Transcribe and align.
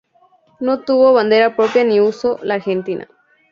No 0.59 0.79
tuvo 0.79 1.13
bandera 1.13 1.55
propia 1.55 1.83
ni 1.83 2.01
usó 2.01 2.39
la 2.41 2.55
argentina. 2.55 3.07